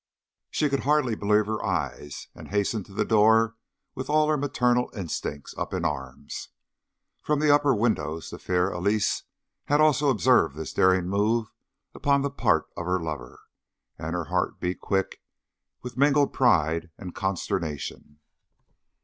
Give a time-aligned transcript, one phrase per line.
[0.49, 3.55] She could hardly believe her eyes, and hastened to the door
[3.93, 6.49] with all her maternal instincts up in arms.
[7.21, 9.25] From the upper windows the fair Elise
[9.65, 11.53] had also observed this daring move
[11.93, 13.41] upon the part of her lover,
[13.99, 15.21] and her heart beat quick
[15.83, 18.19] with mingled pride and consternation.